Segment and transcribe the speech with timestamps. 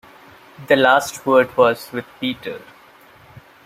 [0.67, 2.59] The last word was with Peter.